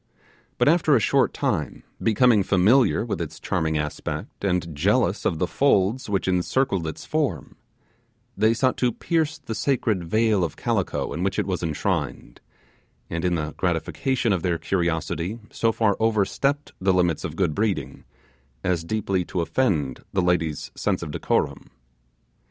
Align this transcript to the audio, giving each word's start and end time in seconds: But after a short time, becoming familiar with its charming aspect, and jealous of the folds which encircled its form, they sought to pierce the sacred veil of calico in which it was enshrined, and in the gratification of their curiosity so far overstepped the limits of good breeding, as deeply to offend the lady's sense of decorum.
But 0.57 0.67
after 0.67 0.95
a 0.95 0.99
short 0.99 1.31
time, 1.31 1.83
becoming 2.01 2.41
familiar 2.41 3.05
with 3.05 3.21
its 3.21 3.39
charming 3.39 3.77
aspect, 3.77 4.43
and 4.43 4.73
jealous 4.75 5.25
of 5.25 5.37
the 5.37 5.45
folds 5.45 6.09
which 6.09 6.27
encircled 6.27 6.87
its 6.87 7.05
form, 7.05 7.55
they 8.35 8.55
sought 8.55 8.77
to 8.77 8.91
pierce 8.93 9.37
the 9.37 9.53
sacred 9.53 10.03
veil 10.03 10.43
of 10.43 10.57
calico 10.57 11.13
in 11.13 11.21
which 11.21 11.37
it 11.37 11.45
was 11.45 11.61
enshrined, 11.61 12.41
and 13.11 13.23
in 13.23 13.35
the 13.35 13.53
gratification 13.57 14.33
of 14.33 14.41
their 14.41 14.57
curiosity 14.57 15.37
so 15.51 15.71
far 15.71 15.95
overstepped 15.99 16.71
the 16.81 16.93
limits 16.95 17.23
of 17.23 17.35
good 17.35 17.53
breeding, 17.53 18.03
as 18.63 18.83
deeply 18.83 19.23
to 19.25 19.41
offend 19.41 20.03
the 20.13 20.21
lady's 20.23 20.71
sense 20.73 21.03
of 21.03 21.11
decorum. 21.11 21.69